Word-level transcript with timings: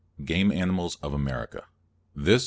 GAME 0.25 0.51
ANIMALS 0.51 0.95
OF 1.03 1.13
AMERICA 1.13 1.65
_By 2.17 2.21
W. 2.25 2.39